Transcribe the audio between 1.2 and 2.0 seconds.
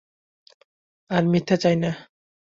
মিথ্যা চাই না!